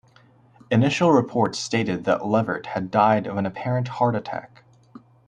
Initial 0.71 1.11
reports 1.11 1.59
stated 1.59 2.05
that 2.05 2.25
Levert 2.25 2.65
had 2.65 2.89
died 2.89 3.27
of 3.27 3.37
an 3.37 3.45
apparent 3.45 3.87
heart 3.87 4.15
attack. 4.15 4.63